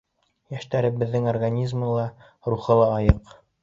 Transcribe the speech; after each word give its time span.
—Йәштәребеҙҙең 0.55 1.29
организмы 1.33 1.93
ла, 2.01 2.09
рухы 2.53 2.83
ла 2.85 2.93
айыҡ. 3.01 3.43